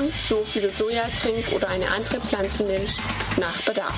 [0.00, 2.96] und so viel Sojatrink oder eine andere Pflanzenmilch
[3.36, 3.94] nach Bedarf.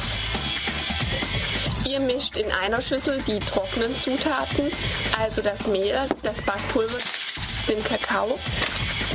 [1.88, 4.70] Ihr mischt in einer Schüssel die trockenen Zutaten,
[5.18, 6.98] also das Mehl, das Backpulver,
[7.68, 8.38] den Kakao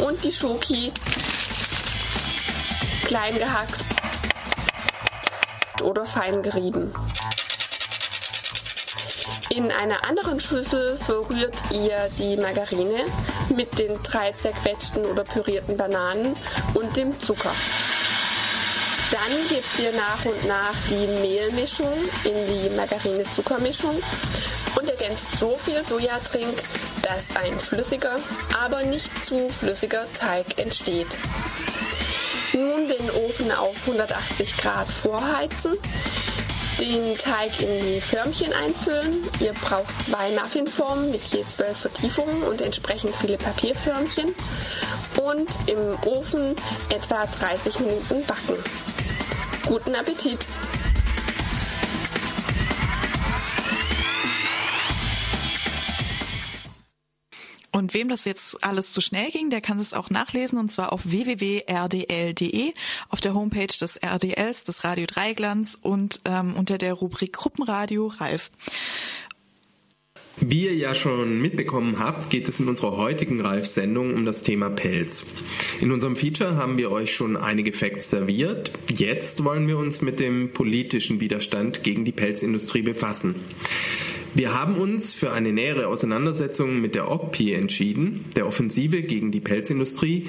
[0.05, 0.93] und die Schoki
[3.05, 3.81] klein gehackt
[5.81, 6.93] oder fein gerieben.
[9.57, 13.05] In einer anderen Schüssel verrührt ihr die Margarine
[13.55, 16.35] mit den drei zerquetschten oder pürierten Bananen
[16.75, 17.51] und dem Zucker.
[19.09, 21.91] Dann gebt ihr nach und nach die Mehlmischung
[22.23, 23.99] in die Margarine-Zuckermischung
[24.75, 26.61] und ergänzt so viel Sojatrink,
[27.01, 28.17] dass ein flüssiger,
[28.63, 31.17] aber nicht zu flüssiger Teig entsteht.
[32.53, 35.73] Nun den Ofen auf 180 Grad vorheizen,
[36.79, 39.23] den Teig in die Förmchen einfüllen.
[39.39, 44.33] Ihr braucht zwei Muffinformen mit je zwölf Vertiefungen und entsprechend viele Papierförmchen
[45.17, 46.55] und im Ofen
[46.89, 48.55] etwa 30 Minuten backen.
[49.67, 50.47] Guten Appetit!
[57.77, 60.91] Und wem das jetzt alles zu schnell ging, der kann es auch nachlesen und zwar
[60.91, 62.73] auf www.rdl.de
[63.09, 68.49] auf der Homepage des RDLs, des Radio Dreiglanz und ähm, unter der Rubrik Gruppenradio Ralf.
[70.39, 74.71] Wie ihr ja schon mitbekommen habt, geht es in unserer heutigen Ralf-Sendung um das Thema
[74.71, 75.25] Pelz.
[75.79, 78.71] In unserem Feature haben wir euch schon einige Facts serviert.
[78.89, 83.35] Jetzt wollen wir uns mit dem politischen Widerstand gegen die Pelzindustrie befassen.
[84.37, 89.39] Wir haben uns für eine nähere Auseinandersetzung mit der OPPI entschieden, der Offensive gegen die
[89.39, 90.27] Pelzindustrie,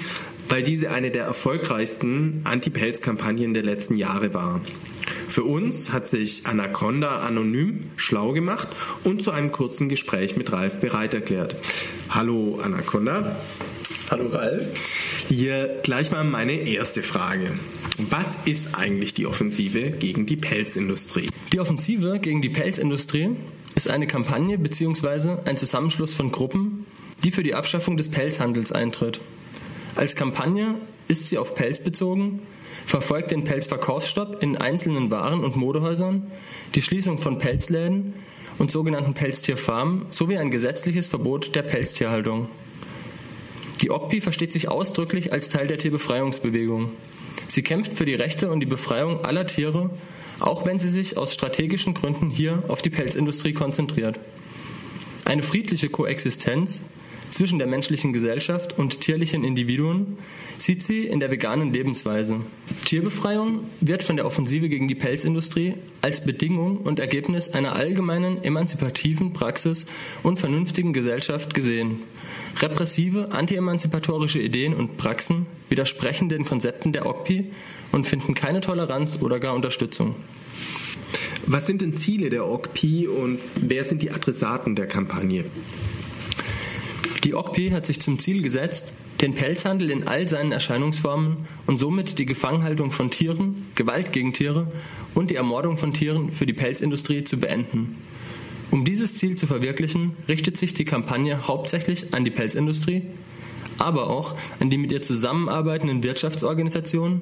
[0.49, 4.61] weil diese eine der erfolgreichsten Anti-Pelz-Kampagnen der letzten Jahre war.
[5.27, 8.67] Für uns hat sich Anaconda anonym schlau gemacht
[9.03, 11.55] und zu einem kurzen Gespräch mit Ralf bereit erklärt.
[12.09, 13.35] Hallo Anaconda.
[14.09, 14.73] Hallo Ralf.
[15.27, 17.51] Hier gleich mal meine erste Frage.
[18.09, 21.29] Was ist eigentlich die Offensive gegen die Pelzindustrie?
[21.53, 23.35] Die Offensive gegen die Pelzindustrie
[23.79, 25.37] ist eine Kampagne bzw.
[25.45, 26.85] ein Zusammenschluss von Gruppen,
[27.23, 29.21] die für die Abschaffung des Pelzhandels eintritt.
[29.95, 30.75] Als Kampagne
[31.07, 32.41] ist sie auf Pelz bezogen,
[32.85, 36.27] verfolgt den Pelzverkaufsstopp in einzelnen Waren- und Modehäusern,
[36.75, 38.15] die Schließung von Pelzläden
[38.57, 42.49] und sogenannten Pelztierfarmen sowie ein gesetzliches Verbot der Pelztierhaltung.
[43.81, 46.91] Die OPPI versteht sich ausdrücklich als Teil der Tierbefreiungsbewegung.
[47.47, 49.89] Sie kämpft für die Rechte und die Befreiung aller Tiere,
[50.39, 54.19] auch wenn sie sich aus strategischen Gründen hier auf die Pelzindustrie konzentriert.
[55.25, 56.85] Eine friedliche Koexistenz
[57.31, 60.17] zwischen der menschlichen Gesellschaft und tierlichen Individuen
[60.57, 62.41] sieht sie in der veganen Lebensweise.
[62.85, 69.33] Tierbefreiung wird von der Offensive gegen die Pelzindustrie als Bedingung und Ergebnis einer allgemeinen emanzipativen
[69.33, 69.85] Praxis
[70.23, 71.99] und vernünftigen Gesellschaft gesehen.
[72.61, 77.51] Repressive, antiemanzipatorische Ideen und Praxen widersprechen den Konzepten der OCPI
[77.91, 80.15] und finden keine Toleranz oder gar Unterstützung.
[81.45, 85.45] Was sind denn Ziele der OCPI und wer sind die Adressaten der Kampagne?
[87.23, 92.19] Die OCPI hat sich zum Ziel gesetzt, den Pelzhandel in all seinen Erscheinungsformen und somit
[92.19, 94.71] die Gefangenhaltung von Tieren, Gewalt gegen Tiere
[95.15, 97.97] und die Ermordung von Tieren für die Pelzindustrie zu beenden.
[98.71, 103.01] Um dieses Ziel zu verwirklichen, richtet sich die Kampagne hauptsächlich an die Pelzindustrie,
[103.79, 107.21] aber auch an die mit ihr zusammenarbeitenden Wirtschaftsorganisationen,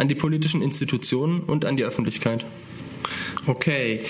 [0.00, 2.44] an die politischen Institutionen und an die Öffentlichkeit.
[3.46, 4.00] Okay,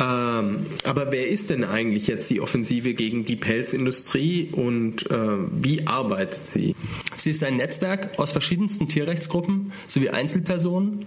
[0.00, 5.16] ähm, aber wer ist denn eigentlich jetzt die Offensive gegen die Pelzindustrie und äh,
[5.52, 6.74] wie arbeitet sie?
[7.16, 11.06] Sie ist ein Netzwerk aus verschiedensten Tierrechtsgruppen sowie Einzelpersonen,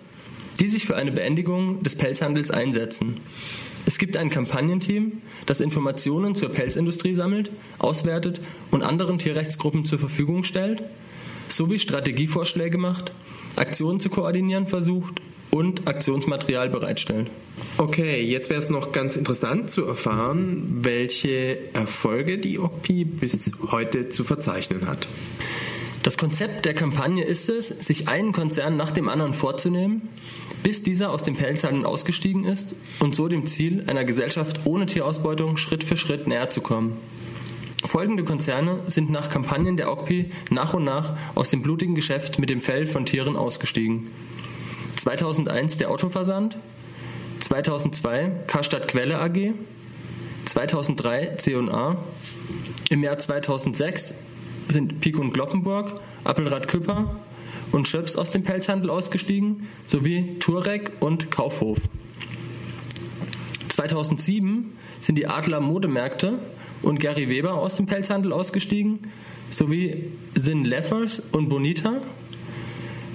[0.60, 3.18] die sich für eine Beendigung des Pelzhandels einsetzen.
[3.86, 5.14] Es gibt ein Kampagnenteam,
[5.46, 8.40] das Informationen zur Pelzindustrie sammelt, auswertet
[8.72, 10.84] und anderen Tierrechtsgruppen zur Verfügung stellt,
[11.48, 13.12] sowie Strategievorschläge macht,
[13.56, 17.30] Aktionen zu koordinieren versucht und Aktionsmaterial bereitstellt.
[17.78, 24.10] Okay, jetzt wäre es noch ganz interessant zu erfahren, welche Erfolge die OCPI bis heute
[24.10, 25.08] zu verzeichnen hat.
[26.04, 30.08] Das Konzept der Kampagne ist es, sich einen Konzern nach dem anderen vorzunehmen,
[30.64, 35.58] bis dieser aus dem Pelzhandel ausgestiegen ist und so dem Ziel einer Gesellschaft ohne Tierausbeutung
[35.58, 36.94] Schritt für Schritt näher zu kommen.
[37.86, 42.50] Folgende Konzerne sind nach Kampagnen der OCPI nach und nach aus dem blutigen Geschäft mit
[42.50, 44.08] dem Fell von Tieren ausgestiegen.
[44.96, 46.58] 2001 der Otto-Versand,
[47.40, 49.54] 2002 Karstadt Quelle AG,
[50.46, 51.98] 2003 C&A,
[52.90, 54.16] im Jahr 2006
[54.68, 57.16] sind Pik und Glockenburg, Appelrad Küpper
[57.72, 61.80] und Schöps aus dem Pelzhandel ausgestiegen, sowie Turek und Kaufhof.
[63.70, 66.40] 2007 sind die Adler Modemärkte
[66.82, 69.00] und Gary Weber aus dem Pelzhandel ausgestiegen,
[69.50, 72.02] sowie Sin Leffers und Bonita.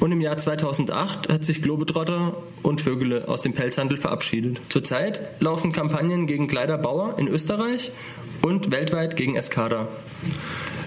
[0.01, 4.61] Und im Jahr 2008 hat sich Globetrotter und Vögele aus dem Pelzhandel verabschiedet.
[4.69, 7.93] Zurzeit laufen Kampagnen gegen Kleiderbauer in Österreich
[8.43, 9.89] und weltweit gegen Escada.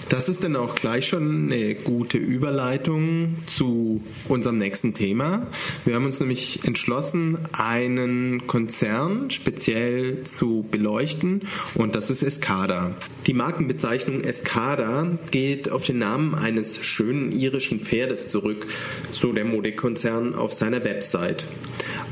[0.09, 5.47] Das ist dann auch gleich schon eine gute Überleitung zu unserem nächsten Thema.
[5.83, 11.41] Wir haben uns nämlich entschlossen, einen Konzern speziell zu beleuchten
[11.75, 12.95] und das ist Escada.
[13.25, 18.65] Die Markenbezeichnung Escada geht auf den Namen eines schönen irischen Pferdes zurück,
[19.11, 21.43] so der Modekonzern auf seiner Website.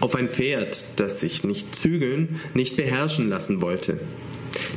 [0.01, 3.99] Auf ein Pferd, das sich nicht zügeln, nicht beherrschen lassen wollte.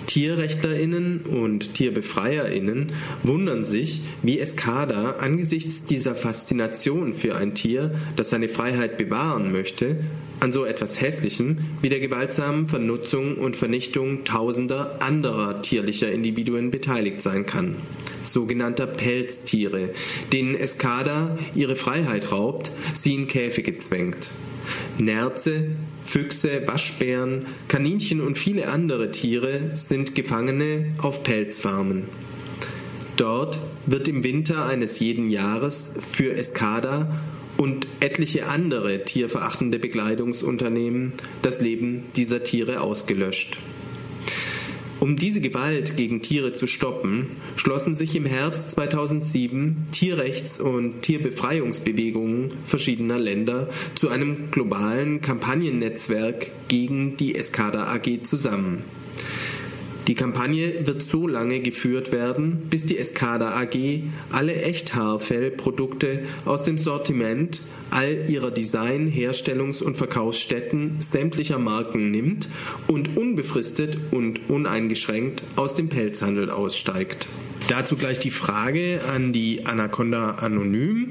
[0.06, 8.48] TierrechtlerInnen und TierbefreierInnen wundern sich, wie Escada angesichts dieser Faszination für ein Tier, das seine
[8.48, 9.96] Freiheit bewahren möchte,
[10.40, 17.22] an so etwas Hässlichem wie der gewaltsamen Vernutzung und Vernichtung tausender anderer tierlicher Individuen beteiligt
[17.22, 17.76] sein kann.
[18.22, 19.90] Sogenannter Pelztiere,
[20.32, 24.30] denen Escada ihre Freiheit raubt, sie in Käfige zwängt.
[24.98, 25.66] Nerze,
[26.02, 32.04] Füchse, Waschbären, Kaninchen und viele andere Tiere sind Gefangene auf Pelzfarmen.
[33.16, 37.20] Dort wird im Winter eines jeden Jahres für Escada
[37.57, 43.59] und etliche andere tierverachtende Bekleidungsunternehmen das Leben dieser Tiere ausgelöscht.
[45.00, 52.52] Um diese Gewalt gegen Tiere zu stoppen, schlossen sich im Herbst 2007 Tierrechts- und Tierbefreiungsbewegungen
[52.64, 58.82] verschiedener Länder zu einem globalen Kampagnennetzwerk gegen die Escada AG zusammen.
[60.08, 66.78] Die Kampagne wird so lange geführt werden, bis die Escada AG alle Echthaarfellprodukte aus dem
[66.78, 72.48] Sortiment all ihrer Design-, Herstellungs- und Verkaufsstätten sämtlicher Marken nimmt
[72.86, 77.26] und unbefristet und uneingeschränkt aus dem Pelzhandel aussteigt.
[77.68, 81.10] Dazu gleich die Frage an die Anaconda Anonym.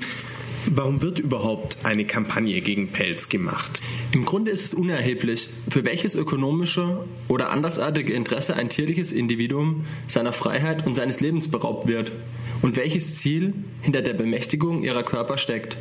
[0.69, 3.82] Warum wird überhaupt eine Kampagne gegen Pelz gemacht?
[4.12, 10.34] Im Grunde ist es unerheblich, für welches ökonomische oder andersartige Interesse ein tierliches Individuum seiner
[10.34, 12.12] Freiheit und seines Lebens beraubt wird
[12.62, 15.77] und welches Ziel hinter der Bemächtigung ihrer Körper steckt.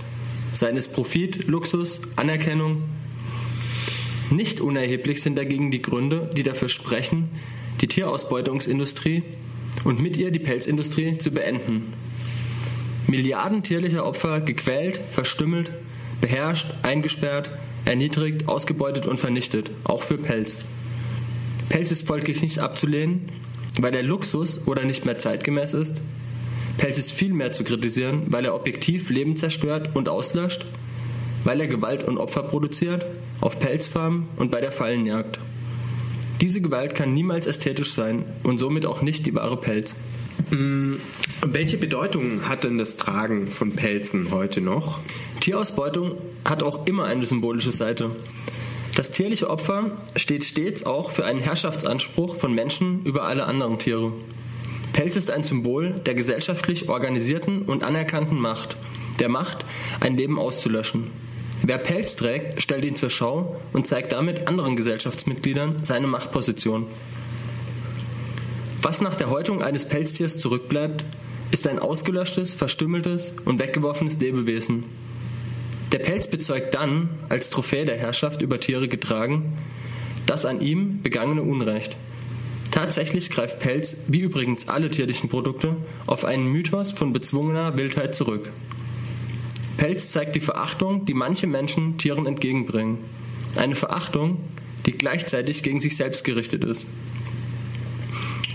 [0.54, 2.82] Seien es Profit, Luxus, Anerkennung.
[4.30, 7.28] Nicht unerheblich sind dagegen die Gründe, die dafür sprechen,
[7.80, 9.24] die Tierausbeutungsindustrie
[9.82, 11.92] und mit ihr die Pelzindustrie zu beenden
[13.06, 15.70] Milliarden tierlicher Opfer gequält, verstümmelt,
[16.20, 17.50] beherrscht, eingesperrt,
[17.84, 20.56] erniedrigt, ausgebeutet und vernichtet, auch für Pelz.
[21.68, 23.28] Pelz ist folglich nicht abzulehnen
[23.80, 26.00] weil er Luxus oder nicht mehr zeitgemäß ist?
[26.78, 30.66] Pelz ist viel mehr zu kritisieren, weil er objektiv Leben zerstört und auslöscht,
[31.44, 33.06] weil er Gewalt und Opfer produziert,
[33.40, 35.38] auf Pelzfarmen und bei der Fallenjagd.
[36.40, 39.96] Diese Gewalt kann niemals ästhetisch sein und somit auch nicht die wahre Pelz.
[40.50, 40.94] Mm,
[41.44, 45.00] welche Bedeutung hat denn das Tragen von Pelzen heute noch?
[45.40, 46.12] Tierausbeutung
[46.44, 48.12] hat auch immer eine symbolische Seite.
[48.94, 54.12] Das tierliche Opfer steht stets auch für einen Herrschaftsanspruch von Menschen über alle anderen Tiere.
[54.92, 58.76] Pelz ist ein Symbol der gesellschaftlich organisierten und anerkannten Macht,
[59.18, 59.64] der Macht,
[60.00, 61.10] ein Leben auszulöschen.
[61.62, 66.86] Wer Pelz trägt, stellt ihn zur Schau und zeigt damit anderen Gesellschaftsmitgliedern seine Machtposition.
[68.82, 71.04] Was nach der Häutung eines Pelztiers zurückbleibt,
[71.50, 74.84] ist ein ausgelöschtes, verstümmeltes und weggeworfenes Lebewesen.
[75.92, 79.52] Der Pelz bezeugt dann, als Trophäe der Herrschaft über Tiere getragen,
[80.26, 81.96] das an ihm begangene Unrecht.
[82.72, 88.50] Tatsächlich greift Pelz, wie übrigens alle tierlichen Produkte, auf einen Mythos von bezwungener Wildheit zurück.
[89.76, 92.98] Pelz zeigt die Verachtung, die manche Menschen Tieren entgegenbringen.
[93.54, 94.38] Eine Verachtung,
[94.84, 96.86] die gleichzeitig gegen sich selbst gerichtet ist.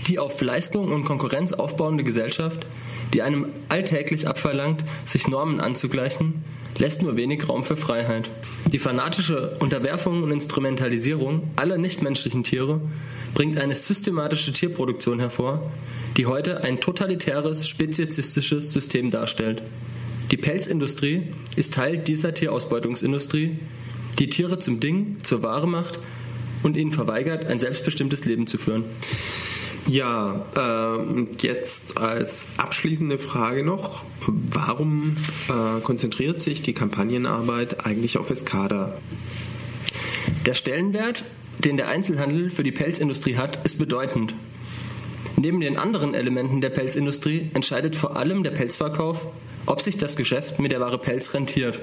[0.08, 2.66] Die auf Leistung und Konkurrenz aufbauende Gesellschaft,
[3.12, 6.42] die einem alltäglich abverlangt, sich Normen anzugleichen,
[6.78, 8.30] lässt nur wenig Raum für Freiheit.
[8.72, 12.80] Die fanatische Unterwerfung und Instrumentalisierung aller nichtmenschlichen Tiere
[13.34, 15.70] bringt eine systematische Tierproduktion hervor,
[16.16, 19.62] die heute ein totalitäres, speziesistisches System darstellt.
[20.30, 23.58] Die Pelzindustrie ist Teil dieser Tierausbeutungsindustrie,
[24.18, 25.98] die Tiere zum Ding, zur Ware macht
[26.62, 28.84] und ihnen verweigert, ein selbstbestimmtes Leben zu führen.
[29.86, 35.16] Ja, äh, jetzt als abschließende Frage noch, warum
[35.48, 38.96] äh, konzentriert sich die Kampagnenarbeit eigentlich auf Escada?
[40.46, 41.24] Der Stellenwert,
[41.58, 44.34] den der Einzelhandel für die Pelzindustrie hat, ist bedeutend.
[45.36, 49.26] Neben den anderen Elementen der Pelzindustrie entscheidet vor allem der Pelzverkauf,
[49.66, 51.80] ob sich das Geschäft mit der Ware Pelz rentiert.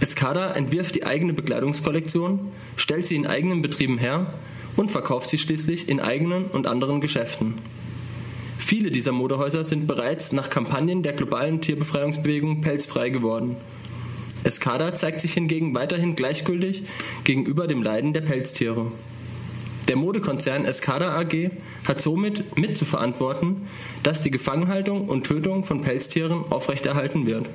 [0.00, 2.40] Escada entwirft die eigene Bekleidungskollektion,
[2.76, 4.34] stellt sie in eigenen Betrieben her
[4.76, 7.54] und verkauft sie schließlich in eigenen und anderen Geschäften.
[8.58, 13.56] Viele dieser Modehäuser sind bereits nach Kampagnen der globalen Tierbefreiungsbewegung pelzfrei geworden.
[14.42, 16.84] Escada zeigt sich hingegen weiterhin gleichgültig
[17.24, 18.92] gegenüber dem Leiden der Pelztiere.
[19.88, 21.50] Der Modekonzern Escada AG
[21.86, 23.68] hat somit mitzuverantworten,
[24.02, 27.46] dass die Gefangenhaltung und Tötung von Pelztieren aufrechterhalten wird.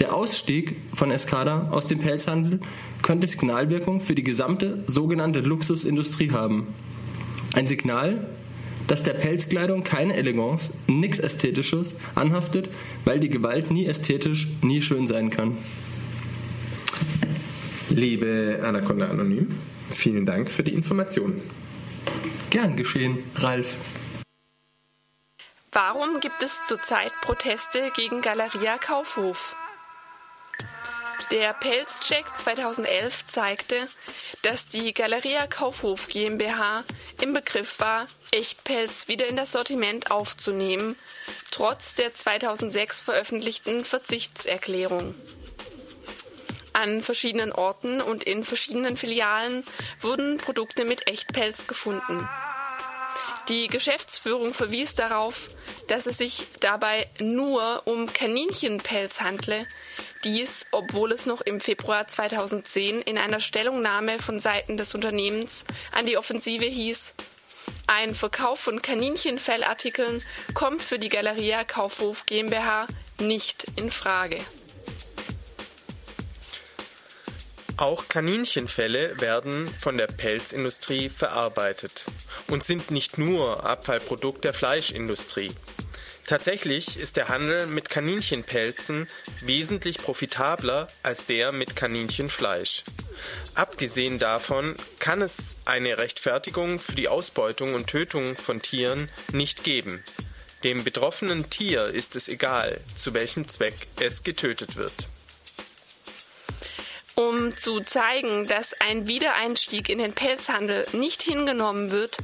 [0.00, 2.60] Der Ausstieg von Escada aus dem Pelzhandel
[3.02, 6.74] könnte Signalwirkung für die gesamte sogenannte Luxusindustrie haben.
[7.54, 8.26] Ein Signal,
[8.86, 12.70] dass der Pelzkleidung keine Eleganz, nichts Ästhetisches anhaftet,
[13.04, 15.58] weil die Gewalt nie ästhetisch, nie schön sein kann.
[17.90, 19.48] Liebe Anaconda Anonym,
[19.90, 21.42] vielen Dank für die Information.
[22.48, 23.76] Gern geschehen, Ralf.
[25.72, 29.54] Warum gibt es zurzeit Proteste gegen Galeria Kaufhof?
[31.30, 33.86] Der Pelzcheck 2011 zeigte,
[34.42, 36.82] dass die Galeria Kaufhof GmbH
[37.22, 40.96] im Begriff war, Echtpelz wieder in das Sortiment aufzunehmen,
[41.52, 45.14] trotz der 2006 veröffentlichten Verzichtserklärung.
[46.72, 49.64] An verschiedenen Orten und in verschiedenen Filialen
[50.00, 52.28] wurden Produkte mit Echtpelz gefunden.
[53.48, 55.48] Die Geschäftsführung verwies darauf,
[55.88, 59.66] dass es sich dabei nur um Kaninchenpelz handle,
[60.24, 66.06] dies, obwohl es noch im Februar 2010 in einer Stellungnahme von Seiten des Unternehmens an
[66.06, 67.14] die Offensive hieß,
[67.86, 70.22] ein Verkauf von Kaninchenfellartikeln
[70.54, 72.86] kommt für die Galeria Kaufhof GmbH
[73.20, 74.38] nicht in Frage.
[77.76, 82.04] Auch Kaninchenfelle werden von der Pelzindustrie verarbeitet
[82.48, 85.50] und sind nicht nur Abfallprodukt der Fleischindustrie.
[86.26, 89.08] Tatsächlich ist der Handel mit Kaninchenpelzen
[89.40, 92.84] wesentlich profitabler als der mit Kaninchenfleisch.
[93.54, 100.02] Abgesehen davon kann es eine Rechtfertigung für die Ausbeutung und Tötung von Tieren nicht geben.
[100.62, 104.92] Dem betroffenen Tier ist es egal, zu welchem Zweck es getötet wird.
[107.14, 112.18] Um zu zeigen, dass ein Wiedereinstieg in den Pelzhandel nicht hingenommen wird,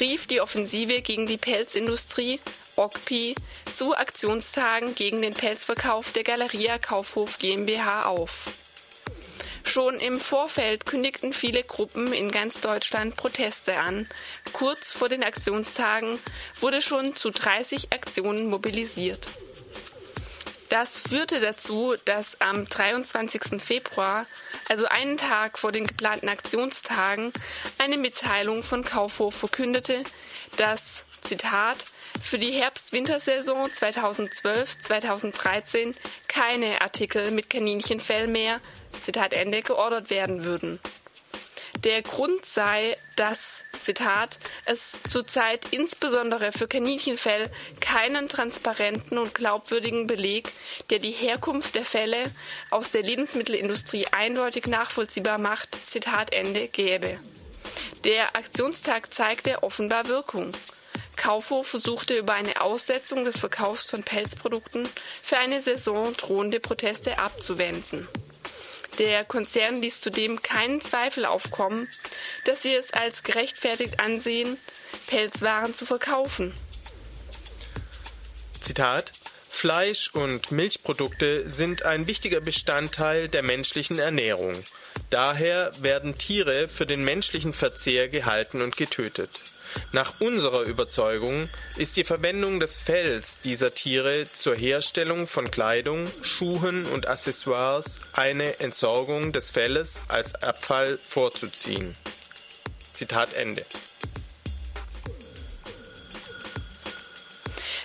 [0.00, 2.40] rief die Offensive gegen die Pelzindustrie
[2.78, 3.34] OCPI
[3.74, 8.46] zu Aktionstagen gegen den Pelzverkauf der Galeria Kaufhof GmbH auf.
[9.64, 14.08] Schon im Vorfeld kündigten viele Gruppen in ganz Deutschland Proteste an.
[14.54, 16.18] Kurz vor den Aktionstagen
[16.60, 19.28] wurde schon zu 30 Aktionen mobilisiert.
[20.70, 23.60] Das führte dazu, dass am 23.
[23.62, 24.26] Februar,
[24.68, 27.32] also einen Tag vor den geplanten Aktionstagen,
[27.78, 30.02] eine Mitteilung von Kaufhof verkündete,
[30.56, 31.84] dass, Zitat,
[32.22, 35.94] für die Herbst-Wintersaison 2012-2013
[36.28, 38.60] keine Artikel mit Kaninchenfell mehr,
[39.02, 40.80] Zitat Ende, geordert werden würden.
[41.84, 47.48] Der Grund sei, dass, Zitat, es zurzeit insbesondere für Kaninchenfell
[47.80, 50.50] keinen transparenten und glaubwürdigen Beleg,
[50.90, 52.24] der die Herkunft der Fälle
[52.70, 57.20] aus der Lebensmittelindustrie eindeutig nachvollziehbar macht, Zitat Ende, gäbe.
[58.04, 60.52] Der Aktionstag zeigte offenbar Wirkung.
[61.18, 64.88] Kaufhof versuchte über eine Aussetzung des Verkaufs von Pelzprodukten
[65.22, 68.08] für eine Saison drohende Proteste abzuwenden.
[68.98, 71.88] Der Konzern ließ zudem keinen Zweifel aufkommen,
[72.46, 74.56] dass sie es als gerechtfertigt ansehen,
[75.06, 76.54] Pelzwaren zu verkaufen.
[78.60, 79.12] Zitat
[79.50, 84.52] Fleisch und Milchprodukte sind ein wichtiger Bestandteil der menschlichen Ernährung.
[85.10, 89.30] Daher werden Tiere für den menschlichen Verzehr gehalten und getötet.
[89.92, 96.86] Nach unserer Überzeugung ist die Verwendung des Fells dieser Tiere zur Herstellung von Kleidung, Schuhen
[96.86, 101.96] und Accessoires eine Entsorgung des Felles als Abfall vorzuziehen.
[102.92, 103.64] Zitat Ende.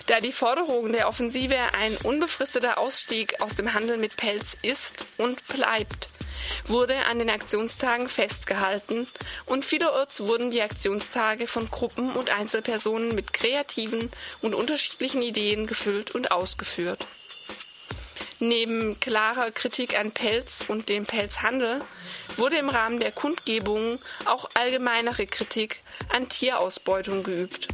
[0.07, 5.45] Da die Forderung der Offensive ein unbefristeter Ausstieg aus dem Handel mit Pelz ist und
[5.47, 6.09] bleibt,
[6.65, 9.07] wurde an den Aktionstagen festgehalten
[9.45, 16.15] und vielerorts wurden die Aktionstage von Gruppen und Einzelpersonen mit kreativen und unterschiedlichen Ideen gefüllt
[16.15, 17.07] und ausgeführt.
[18.39, 21.79] Neben klarer Kritik an Pelz und dem Pelzhandel
[22.35, 25.79] wurde im Rahmen der Kundgebungen auch allgemeinere Kritik
[26.09, 27.69] an Tierausbeutung geübt.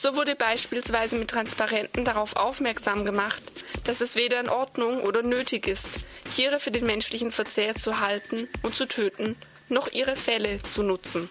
[0.00, 3.42] So wurde beispielsweise mit Transparenten darauf aufmerksam gemacht,
[3.82, 5.88] dass es weder in Ordnung oder nötig ist,
[6.34, 9.34] Tiere für den menschlichen Verzehr zu halten und zu töten,
[9.68, 11.28] noch ihre Felle zu nutzen.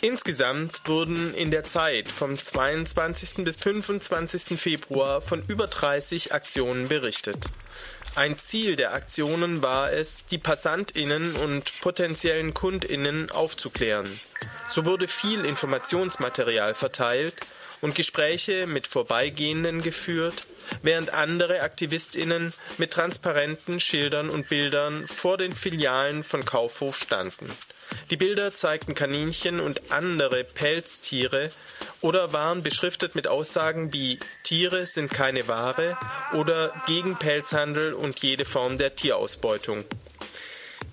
[0.00, 3.44] Insgesamt wurden in der Zeit vom 22.
[3.44, 4.58] bis 25.
[4.58, 7.38] Februar von über 30 Aktionen berichtet.
[8.14, 14.08] Ein Ziel der Aktionen war es, die Passantinnen und potenziellen Kundinnen aufzuklären.
[14.68, 17.36] So wurde viel Informationsmaterial verteilt
[17.80, 20.34] und Gespräche mit Vorbeigehenden geführt,
[20.82, 27.46] während andere Aktivistinnen mit Transparenten, Schildern und Bildern vor den Filialen von Kaufhof standen.
[28.10, 31.50] Die Bilder zeigten Kaninchen und andere Pelztiere
[32.00, 35.96] oder waren beschriftet mit Aussagen wie Tiere sind keine Ware
[36.34, 39.84] oder gegen Pelzhandel und jede Form der Tierausbeutung.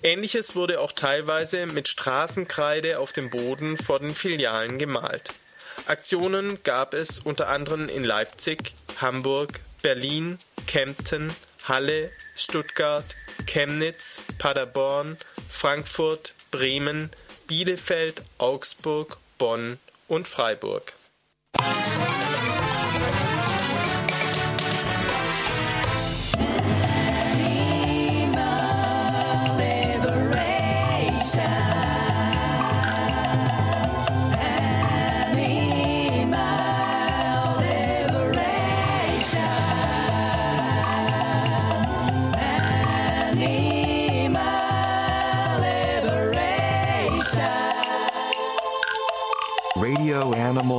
[0.02, 5.34] Ähnliches wurde auch teilweise mit Straßenkreide auf dem Boden vor den Filialen gemalt.
[5.86, 11.32] Aktionen gab es unter anderem in Leipzig, Hamburg, Berlin, Kempten,
[11.64, 13.04] Halle, Stuttgart,
[13.46, 15.16] Chemnitz, Paderborn,
[15.48, 17.10] Frankfurt, Bremen,
[17.46, 19.78] Bielefeld, Augsburg, Bonn
[20.08, 20.92] und Freiburg.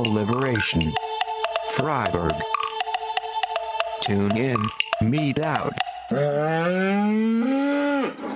[0.02, 0.92] Liberation.
[1.72, 2.32] Freiburg.
[4.00, 4.56] Tune in,
[5.02, 5.74] meet out.